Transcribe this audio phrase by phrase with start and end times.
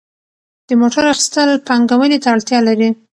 [0.67, 2.89] د موټر اخیستل پانګونې ته اړتیا لري.